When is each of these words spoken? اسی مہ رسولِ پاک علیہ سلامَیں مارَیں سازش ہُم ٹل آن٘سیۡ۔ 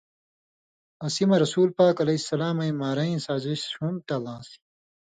اسی 1.05 1.23
مہ 1.29 1.35
رسولِ 1.43 1.69
پاک 1.77 1.95
علیہ 2.03 2.25
سلامَیں 2.29 2.77
مارَیں 2.79 3.17
سازش 3.25 3.61
ہُم 3.79 3.93
ٹل 4.07 4.23
آن٘سیۡ۔ 4.33 4.61